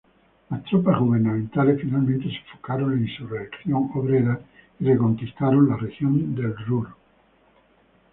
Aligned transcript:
Las 0.49 0.63
tropas 0.63 0.97
gubernamentales 0.99 1.79
finalmente 1.79 2.27
sofocaron 2.35 2.95
la 2.99 3.07
insurrección 3.07 3.87
obrera 3.93 4.41
y 4.79 4.85
reconquistaron 4.85 5.69
la 5.69 5.77
región 5.77 6.33
del 6.33 6.57
Ruhr. 6.65 6.87